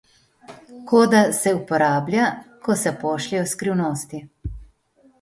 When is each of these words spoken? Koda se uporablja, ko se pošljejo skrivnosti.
Koda 0.91 1.19
se 1.41 1.53
uporablja, 1.59 2.33
ko 2.67 2.81
se 2.87 2.97
pošljejo 3.07 3.47
skrivnosti. 3.55 4.27